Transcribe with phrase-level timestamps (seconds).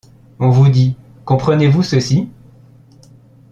[0.39, 0.95] On vous dit,
[1.25, 2.27] comprenez-vous ceci?